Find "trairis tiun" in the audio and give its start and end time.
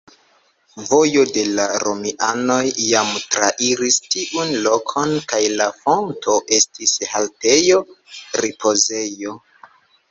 3.35-4.57